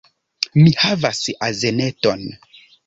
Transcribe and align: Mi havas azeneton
Mi 0.61 0.73
havas 0.85 1.21
azeneton 1.51 2.29